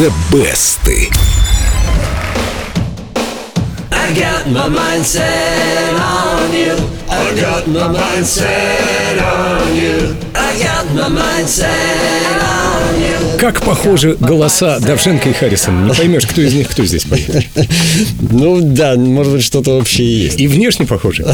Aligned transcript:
The 0.00 0.08
Best. 0.32 0.80
I 3.92 4.14
got 4.18 4.50
my 4.50 4.66
mind 4.66 5.04
set 5.04 5.94
on 5.94 6.54
you. 6.54 6.72
I 7.06 7.36
got 7.38 7.68
my 7.68 7.86
mind 7.92 8.24
set 8.24 9.18
on 9.18 9.76
you. 9.76 10.29
Как 13.40 13.62
похожи 13.62 14.16
голоса 14.20 14.78
Давженко 14.80 15.30
и 15.30 15.32
Харрисон. 15.32 15.86
Не 15.86 15.94
поймешь, 15.94 16.26
кто 16.26 16.42
из 16.42 16.52
них 16.52 16.68
кто 16.68 16.84
здесь 16.84 17.04
поет. 17.04 17.46
Ну 18.20 18.60
да, 18.60 18.96
может 18.96 19.32
быть, 19.32 19.42
что-то 19.42 19.78
общее 19.78 20.24
есть. 20.24 20.38
И 20.38 20.46
внешне 20.46 20.84
похожи. 20.84 21.24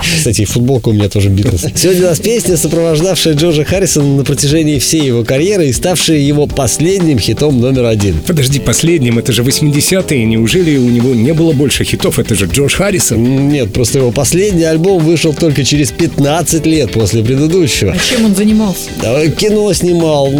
Кстати, 0.00 0.42
и 0.42 0.44
футболка 0.46 0.88
у 0.88 0.92
меня 0.92 1.10
тоже 1.10 1.28
Битлз. 1.28 1.66
Сегодня 1.74 2.06
у 2.06 2.06
нас 2.06 2.18
песня, 2.18 2.56
сопровождавшая 2.56 3.34
Джорджа 3.34 3.64
Харрисона 3.64 4.16
на 4.16 4.24
протяжении 4.24 4.78
всей 4.78 5.02
его 5.02 5.22
карьеры 5.22 5.68
и 5.68 5.72
ставшая 5.72 6.16
его 6.16 6.46
последним 6.46 7.18
хитом 7.18 7.60
номер 7.60 7.84
один. 7.84 8.18
Подожди, 8.26 8.58
последним, 8.58 9.18
это 9.18 9.32
же 9.32 9.42
80-е. 9.42 10.24
Неужели 10.24 10.78
у 10.78 10.88
него 10.88 11.14
не 11.14 11.34
было 11.34 11.52
больше 11.52 11.84
хитов? 11.84 12.18
Это 12.18 12.34
же 12.34 12.46
Джордж 12.46 12.74
Харрисон. 12.74 13.48
Нет, 13.50 13.72
просто 13.72 13.98
его 13.98 14.12
последний 14.12 14.64
альбом 14.64 15.04
вышел 15.04 15.34
только 15.34 15.62
через 15.64 15.90
15 15.90 16.64
лет 16.64 16.92
после 16.92 17.22
предыдущего. 17.22 17.92
А 17.92 17.98
чем 17.98 18.24
он 18.24 18.34
занимался? 18.34 18.59
Да, 19.00 19.26
Кино 19.28 19.72
снимал, 19.72 20.30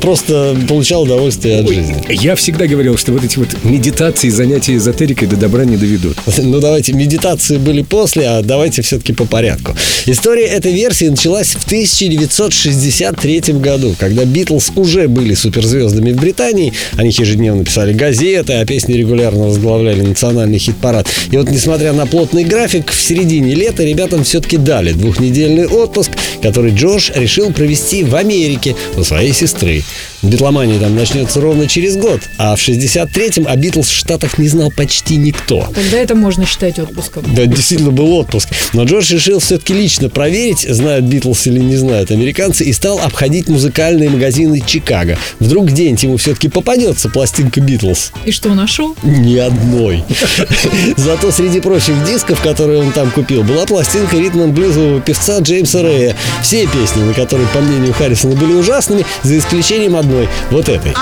просто 0.00 0.56
получал 0.68 1.02
удовольствие 1.02 1.60
от 1.60 1.68
жизни. 1.68 1.94
Я 2.08 2.34
всегда 2.34 2.66
говорил, 2.66 2.98
что 2.98 3.12
вот 3.12 3.24
эти 3.24 3.38
вот 3.38 3.48
медитации, 3.62 4.30
занятия 4.30 4.74
эзотерикой 4.76 5.28
до 5.28 5.36
добра 5.36 5.64
не 5.64 5.76
доведут. 5.76 6.16
Ну 6.48 6.60
давайте, 6.60 6.92
медитации 6.92 7.58
были 7.58 7.82
после, 7.82 8.26
а 8.26 8.42
давайте 8.42 8.82
все-таки 8.82 9.12
по 9.12 9.26
порядку. 9.26 9.76
История 10.06 10.46
этой 10.46 10.72
версии 10.72 11.04
началась 11.04 11.48
в 11.48 11.66
1963 11.66 13.40
году, 13.54 13.94
когда 13.98 14.24
Битлз 14.24 14.72
уже 14.74 15.08
были 15.08 15.34
суперзвездами 15.34 16.12
в 16.12 16.16
Британии. 16.16 16.72
О 16.96 17.02
них 17.02 17.18
ежедневно 17.18 17.64
писали 17.64 17.92
газеты, 17.92 18.54
а 18.54 18.64
песни 18.64 18.94
регулярно 18.94 19.44
возглавляли 19.44 20.00
национальный 20.00 20.58
хит-парад. 20.58 21.06
И 21.30 21.36
вот, 21.36 21.50
несмотря 21.50 21.92
на 21.92 22.06
плотный 22.06 22.44
график, 22.44 22.90
в 22.90 23.00
середине 23.00 23.54
лета 23.54 23.84
ребятам 23.84 24.24
все-таки 24.24 24.56
дали 24.56 24.92
двухнедельный 24.92 25.66
отпуск, 25.66 26.10
который 26.42 26.72
Джош 26.72 27.12
решил 27.14 27.52
провести 27.52 27.67
в 27.74 28.14
Америке 28.14 28.76
у 28.96 29.04
своей 29.04 29.32
сестры. 29.32 29.82
Битломания 30.22 30.80
там 30.80 30.96
начнется 30.96 31.40
ровно 31.40 31.68
через 31.68 31.96
год, 31.96 32.20
а 32.38 32.56
в 32.56 32.60
63-м 32.60 33.46
о 33.46 33.54
Битлз 33.54 33.88
в 33.88 33.94
Штатах 33.94 34.38
не 34.38 34.48
знал 34.48 34.72
почти 34.72 35.16
никто. 35.16 35.68
Когда 35.72 35.98
это 35.98 36.16
можно 36.16 36.44
считать 36.44 36.78
отпуском? 36.80 37.24
Да, 37.34 37.46
действительно 37.46 37.92
был 37.92 38.12
отпуск. 38.14 38.48
Но 38.72 38.84
Джордж 38.84 39.12
решил 39.12 39.38
все-таки 39.38 39.74
лично 39.74 40.08
проверить, 40.08 40.66
знают 40.68 41.04
Битлз 41.04 41.46
или 41.46 41.60
не 41.60 41.76
знают 41.76 42.10
американцы, 42.10 42.64
и 42.64 42.72
стал 42.72 42.98
обходить 42.98 43.48
музыкальные 43.48 44.10
магазины 44.10 44.60
Чикаго. 44.66 45.18
Вдруг 45.38 45.66
где-нибудь 45.66 46.02
ему 46.02 46.16
все-таки 46.16 46.48
попадется 46.48 47.08
пластинка 47.08 47.60
Битлз. 47.60 48.10
И 48.24 48.32
что, 48.32 48.54
нашел? 48.54 48.96
Ни 49.04 49.36
одной. 49.36 50.02
Зато 50.96 51.30
среди 51.30 51.60
прочих 51.60 51.94
дисков, 52.04 52.40
которые 52.42 52.80
он 52.80 52.90
там 52.90 53.10
купил, 53.12 53.44
была 53.44 53.66
пластинка 53.66 54.16
ритм 54.16 54.50
блюзового 54.50 55.00
певца 55.00 55.38
Джеймса 55.38 55.82
Рэя. 55.82 56.16
Все 56.42 56.66
песни, 56.66 57.02
на 57.02 57.14
которые, 57.14 57.48
по 57.58 57.62
мнению 57.62 57.92
Харрисона, 57.92 58.36
были 58.36 58.52
ужасными, 58.52 59.04
за 59.24 59.36
исключением 59.36 59.96
одной, 59.96 60.28
вот 60.50 60.68
этой. 60.68 60.94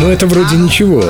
Но 0.00 0.10
это 0.10 0.26
вроде 0.26 0.56
ничего. 0.56 1.02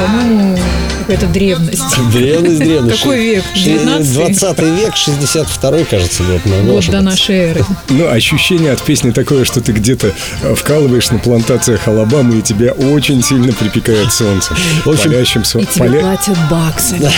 По-моему, 0.00 0.58
какая-то 1.06 1.26
древность. 1.32 1.82
Древность, 2.12 2.58
древность. 2.58 2.98
Какой 2.98 3.24
век? 3.24 3.44
Ши- 3.54 3.64
19? 3.64 4.12
20 4.14 4.58
век, 4.80 4.96
62 4.96 5.84
кажется, 5.84 6.22
год. 6.24 6.40
Могу 6.46 6.72
Год 6.72 6.86
до 6.90 7.00
нашей 7.00 7.36
эры. 7.36 7.64
Но 7.90 8.08
ощущение 8.10 8.72
от 8.72 8.82
песни 8.82 9.10
такое, 9.10 9.44
что 9.44 9.60
ты 9.60 9.72
где-то 9.72 10.12
э, 10.42 10.54
вкалываешь 10.54 11.10
на 11.10 11.18
плантациях 11.18 11.86
Алабамы, 11.88 12.38
и 12.38 12.42
тебя 12.42 12.72
очень 12.72 13.22
сильно 13.22 13.52
припекает 13.52 14.12
солнцем. 14.12 14.56
В 14.84 14.90
общем, 14.90 15.10
Палящим 15.12 15.44
со- 15.44 15.58
И 15.58 15.66
тебе 15.66 16.00
платят 16.00 16.36
баксами. 16.50 17.10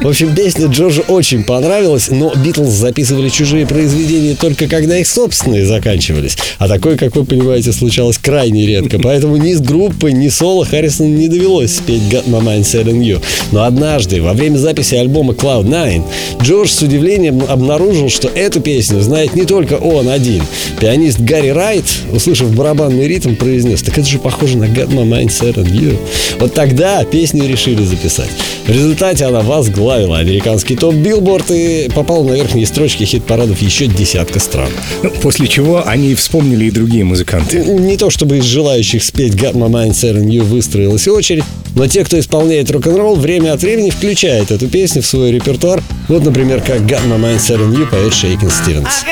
В 0.02 0.08
общем, 0.08 0.34
песня 0.34 0.66
Джорджу 0.66 1.02
очень 1.08 1.44
понравилась, 1.44 2.08
но 2.10 2.32
Битлз 2.34 2.70
записывали 2.74 3.28
чужие 3.28 3.66
произведения 3.66 4.34
только 4.34 4.66
когда 4.68 4.96
их 4.98 5.06
собственные 5.08 5.66
заканчивались. 5.66 6.36
А 6.58 6.68
такое, 6.68 6.96
как 6.96 7.16
вы 7.16 7.24
понимаете, 7.24 7.72
случалось 7.72 8.18
крайне 8.18 8.66
редко. 8.66 8.98
Поэтому 8.98 9.36
ни 9.36 9.52
с 9.52 9.60
группой, 9.60 10.12
ни 10.12 10.28
соло 10.28 10.64
Харрисону 10.64 11.08
не 11.08 11.28
довелось 11.28 11.76
спеть 11.76 12.02
«Got 12.02 12.26
My 12.26 12.42
Mind 12.42 12.64
On 12.74 13.00
You». 13.00 13.22
Но 13.52 13.64
однажды, 13.64 14.20
во 14.20 14.32
время 14.32 14.58
записи 14.58 14.94
альбома 14.94 15.32
Cloud 15.32 15.64
Nine, 15.64 16.02
Джордж 16.42 16.70
с 16.70 16.82
удивлением 16.82 17.42
обнаружил, 17.48 18.08
что 18.08 18.28
эту 18.28 18.60
песню 18.60 19.00
знает 19.00 19.34
не 19.34 19.44
только 19.44 19.74
он 19.74 20.08
один. 20.08 20.42
Пианист 20.80 21.20
Гарри 21.20 21.48
Райт, 21.48 21.84
услышав 22.12 22.54
барабанный 22.54 23.08
ритм, 23.08 23.34
произнес, 23.34 23.82
так 23.82 23.98
это 23.98 24.06
же 24.06 24.18
похоже 24.18 24.58
на 24.58 24.64
«Got 24.64 24.90
My 24.90 25.08
Mind 25.08 25.28
Set 25.28 25.54
on 25.54 25.70
You». 25.70 25.96
Вот 26.38 26.54
тогда 26.54 27.04
песню 27.04 27.48
решили 27.48 27.82
записать. 27.84 28.30
В 28.66 28.70
результате 28.70 29.24
она 29.24 29.40
возглавила 29.40 30.18
американский 30.18 30.76
топ 30.76 30.94
Билборд 30.94 31.50
и 31.50 31.88
попала 31.94 32.22
на 32.22 32.32
верхние 32.32 32.66
строчки 32.66 33.04
хит-парадов 33.04 33.60
еще 33.62 33.86
десятка 33.86 34.40
стран. 34.40 34.68
Ну, 35.02 35.10
После 35.22 35.46
чего 35.48 35.82
о 35.86 35.93
ней 35.93 36.14
вспомнили 36.14 36.66
и 36.66 36.70
другие 36.70 37.04
музыканты. 37.04 37.58
Не 37.58 37.96
то 37.96 38.10
чтобы 38.10 38.38
из 38.38 38.44
желающих 38.44 39.02
спеть 39.02 39.34
«Got 39.34 39.54
My 39.54 39.70
Mind 39.70 39.92
Set 39.92 40.16
on 40.16 40.26
You» 40.26 40.42
выстроилась 40.42 41.08
очередь, 41.08 41.44
но 41.74 41.86
те, 41.86 42.04
кто 42.04 42.18
исполняет 42.18 42.57
рок-н-ролл, 42.70 43.16
время 43.16 43.52
от 43.52 43.62
времени 43.62 43.90
включает 43.90 44.50
эту 44.50 44.68
песню 44.68 45.02
в 45.02 45.06
свой 45.06 45.32
репертуар. 45.32 45.82
Вот, 46.08 46.24
например, 46.24 46.60
как 46.60 46.78
«Got 46.78 47.06
My 47.06 47.18
Mind 47.20 47.38
Set 47.38 47.58
on 47.58 47.72
You» 47.72 47.86
поет 47.88 48.14
Шейкин 48.14 48.50
Стивенс. 48.50 49.04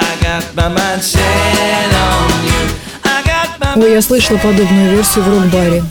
I 0.00 0.14
got 0.22 0.54
my 0.54 0.68
mind 0.68 1.02
set 1.02 1.97
Ой, 3.80 3.92
я 3.92 4.02
слышала 4.02 4.38
подобную 4.38 4.96
версию 4.96 5.24
в 5.24 5.28
рок-баре. 5.28 5.84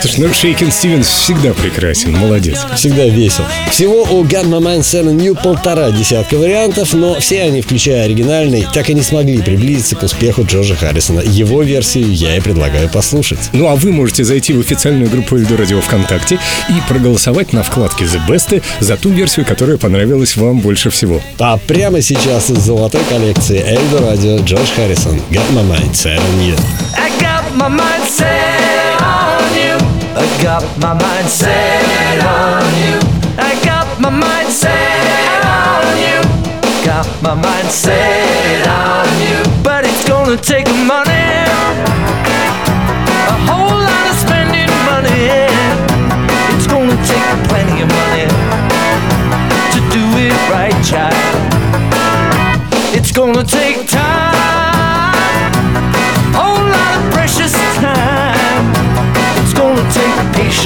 Слушай, 0.00 0.14
ну 0.16 0.32
Шейкен 0.32 0.72
Стивенс 0.72 1.08
всегда 1.08 1.52
прекрасен, 1.52 2.16
молодец. 2.16 2.56
Всегда 2.74 3.04
весел. 3.04 3.44
Всего 3.70 4.02
у 4.04 4.24
Got 4.24 4.46
My 4.46 4.60
Mind 4.62 4.80
Set 4.80 5.04
on 5.04 5.18
You 5.18 5.38
полтора 5.40 5.90
десятка 5.90 6.36
вариантов, 6.36 6.94
но 6.94 7.20
все 7.20 7.42
они, 7.42 7.60
включая 7.60 8.04
оригинальный, 8.04 8.66
так 8.72 8.88
и 8.88 8.94
не 8.94 9.02
смогли 9.02 9.42
приблизиться 9.42 9.94
к 9.94 10.02
успеху 10.04 10.44
Джорджа 10.44 10.74
Харрисона. 10.74 11.20
Его 11.20 11.62
версию 11.62 12.14
я 12.14 12.38
и 12.38 12.40
предлагаю 12.40 12.88
послушать. 12.88 13.50
Ну 13.52 13.68
а 13.68 13.76
вы 13.76 13.92
можете 13.92 14.24
зайти 14.24 14.54
в 14.54 14.60
официальную 14.60 15.10
группу 15.10 15.36
Эльдо 15.36 15.58
Радио 15.58 15.82
ВКонтакте 15.82 16.38
и 16.70 16.88
проголосовать 16.88 17.52
на 17.52 17.62
вкладке 17.62 18.06
The 18.06 18.26
Best 18.26 18.62
за 18.80 18.96
ту 18.96 19.10
версию, 19.10 19.44
которая 19.44 19.76
понравилась 19.76 20.34
вам 20.34 20.60
больше 20.60 20.88
всего. 20.88 21.20
А 21.38 21.58
прямо 21.58 22.00
сейчас 22.00 22.48
из 22.48 22.58
золотой 22.58 23.02
коллекции 23.10 23.62
Эльдо 23.62 23.98
Радио 24.06 24.38
Джордж 24.38 24.70
Харрисон 24.74 25.20
Got 25.30 25.52
My 25.52 25.68
Mind 25.68 25.92
Set 25.92 26.16
on 26.16 26.48
You. 26.48 26.69
I 26.94 27.08
got 27.20 27.44
my 27.56 27.68
mind 27.68 28.04
set 28.04 29.02
on 29.02 29.54
you. 29.54 29.76
I 30.14 30.26
got 30.42 30.64
my 30.78 30.94
mind 30.94 31.28
set 31.28 32.18
on 32.24 32.64
you. 32.82 32.96
I 33.38 33.52
got 33.64 34.00
my 34.00 34.10
mind 34.10 34.48
set 34.48 35.44
on 35.44 35.96
you. 36.04 36.20
Got 36.84 37.08
my 37.22 37.34
mind 37.34 37.68
set 37.68 38.66
on 38.66 39.06
you. 39.20 39.62
But 39.62 39.84
it's 39.84 40.08
gonna 40.08 40.36
take. 40.36 40.68
A 40.68 41.09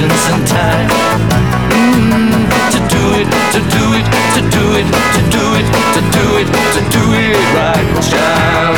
patience 0.04 0.28
and 0.30 0.46
time 0.46 0.88
Mm, 1.74 2.48
to 2.72 2.80
do 2.94 3.04
it, 3.20 3.28
to 3.54 3.60
do 3.74 3.84
it, 3.98 4.06
to 4.34 4.42
do 4.54 4.64
it, 4.78 4.86
to 5.16 5.22
do 5.34 5.44
it, 5.58 5.66
to 5.94 6.00
do 6.16 6.26
it, 6.40 6.48
to 6.74 6.80
do 6.94 7.04
it 7.14 7.36
right, 7.56 7.88
child. 8.10 8.76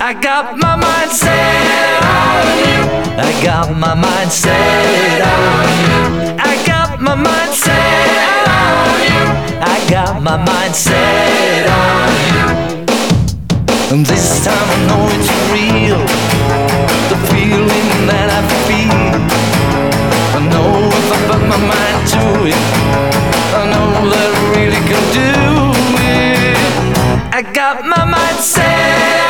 I 0.00 0.14
got 0.20 0.56
my 0.56 0.76
mind 0.76 1.10
set 1.10 2.02
on 2.02 2.46
you. 2.64 2.80
I 3.18 3.32
got 3.42 3.76
my 3.76 3.94
mind 3.94 4.32
set 4.32 5.20
on 5.22 5.68
you. 5.82 5.98
I 6.38 6.54
got 6.66 7.00
my 7.00 7.14
mind 7.14 7.54
set 7.54 8.48
on 8.48 9.00
you. 9.08 9.22
I 9.60 9.78
got 9.90 10.22
my 10.22 10.36
mind 10.36 10.74
set 10.74 11.66
on 11.82 12.08
you. 12.28 12.46
And 13.92 14.06
this 14.06 14.44
time 14.44 14.68
I 14.70 14.86
know 14.86 15.08
it's 15.16 15.30
real. 15.52 16.09
Mind 21.60 22.08
to 22.08 22.46
it, 22.46 22.54
I 23.54 23.68
know 23.70 24.08
that 24.08 24.30
I 24.34 24.42
really 24.56 24.82
can 24.88 25.04
do 25.12 25.30
it. 26.00 26.56
I 27.32 27.42
got 27.42 27.84
my 27.84 28.04
mind 28.04 28.38
set 28.38 29.29